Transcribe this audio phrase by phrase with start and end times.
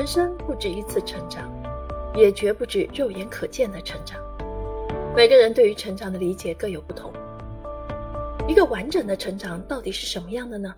[0.00, 1.52] 人生不止一次成长，
[2.16, 4.18] 也绝不止肉眼可见的成长。
[5.14, 7.12] 每个人对于成长的理解各有不同。
[8.48, 10.74] 一个完整的成长到底是什么样的呢？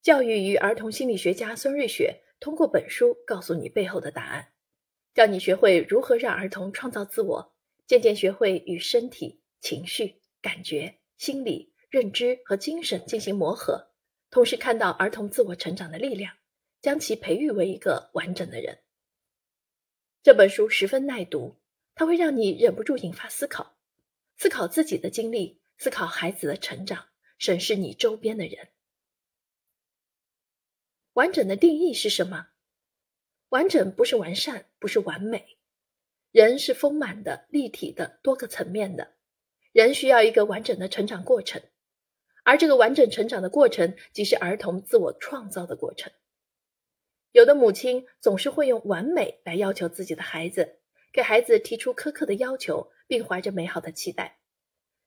[0.00, 4.48] 教育与儿童心理学家孙瑞雪通过本书告诉你背后的答案，
[5.14, 7.52] 教你学会如何让儿童创造自我，
[7.86, 13.88] 渐渐学会与身体、情绪、感觉、心理、认知和精神进行磨合，
[14.30, 16.32] 同时看到儿童自我成长的力量。
[16.80, 18.78] 将其培育为一个完整的人。
[20.22, 21.56] 这本书十分耐读，
[21.94, 23.76] 它会让你忍不住引发思考，
[24.36, 28.68] 思考自己的经历，思考孩子的成长，审视你周边的人。
[31.14, 32.48] 完整的定义是什么？
[33.48, 35.58] 完整不是完善，不是完美。
[36.30, 39.14] 人是丰满的、立体的、多个层面的。
[39.72, 41.60] 人需要一个完整的成长过程，
[42.44, 46.12] 而这个完整成长的过程，即是儿童自我创造的过程。
[47.32, 50.80] 有的母亲总是会用完美来要求自己的孩子，
[51.12, 54.40] 给孩子提出苛刻的要求，并怀着美好的期待。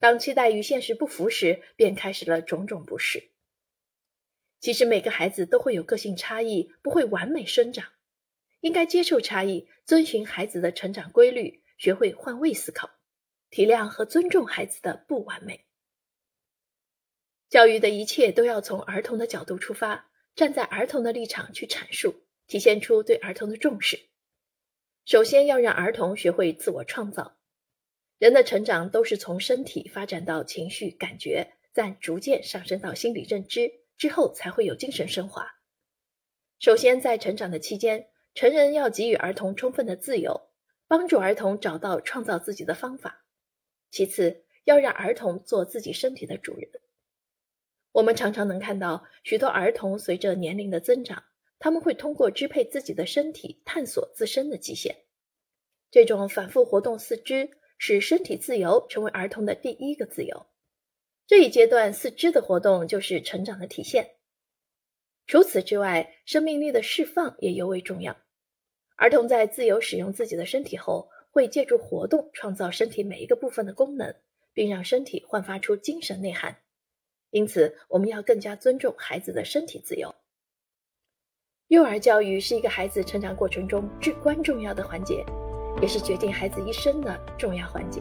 [0.00, 3.30] 当期待与现实不符时，便开始了种种不适。
[4.60, 7.92] 其实每个孩子都会有个性差异，不会完美生长，
[8.60, 12.90] 应该接受差异，遵循孩子的成长规律，学会换位思考，
[13.50, 15.66] 体谅和尊重孩子的不完美。
[17.48, 20.10] 教育的一切都要从儿童的角度出发。
[20.38, 22.14] 站在儿童的立场去阐述，
[22.46, 23.98] 体现出对儿童的重视。
[25.04, 27.40] 首先要让儿童学会自我创造。
[28.18, 35.56] 人的成长都是从身体发展到情绪感觉，再逐渐上升到心理认知，之后才会有精神升华。
[36.60, 40.50] 首先，在成长的期间，成人要给予儿童充分的自由，
[40.86, 43.24] 帮助儿童找到创造自己的方法。
[43.90, 46.70] 其次，要让儿童做自己身体的主人。
[47.92, 51.22] 我们常常能看到许多儿童随着年龄的增长，
[51.58, 54.94] 他们会通过支配自己的身体探索自身的极限。
[55.90, 60.46] 这种反复活动四肢，使身体自由成为儿童的第一个自由。
[61.26, 64.16] 这一阶段四肢的活动就是成长的体现。
[65.26, 68.16] 除此之外，生命力的释放也尤为重要。
[68.96, 74.14] 儿童在自由使用自己的身体后，会借助活动创造身体每一个部分的功能，
[74.52, 76.56] 并让身体焕发出精神内涵。
[77.30, 80.14] 因此，我们要更加尊重孩子的身体自由。
[81.68, 85.24] 幼儿教育是一个孩子成长过程中至关重要的环节，
[85.82, 88.00] 也是决定孩子一生的重要环节。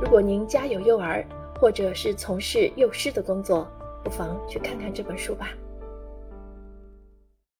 [0.00, 1.26] 如果您家有幼儿，
[1.60, 3.66] 或者是从事幼师的工作，
[4.04, 5.52] 不妨去看看这本书吧。